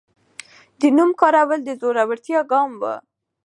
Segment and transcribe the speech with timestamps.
[0.79, 2.83] د نوم کارول د زړورتیا ګام و.